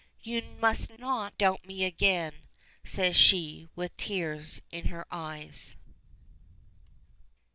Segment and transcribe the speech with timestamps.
[0.23, 2.47] You must not doubt me again!"
[2.83, 5.75] says she with tears in her eyes.